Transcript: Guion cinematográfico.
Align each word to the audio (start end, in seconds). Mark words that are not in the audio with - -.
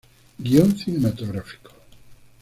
Guion 0.43 0.73
cinematográfico. 0.79 1.69